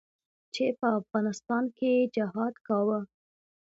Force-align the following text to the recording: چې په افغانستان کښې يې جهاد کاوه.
چې 0.53 0.65
په 0.79 0.87
افغانستان 0.99 1.63
کښې 1.77 1.91
يې 1.97 2.05
جهاد 2.15 2.55
کاوه. 2.67 2.99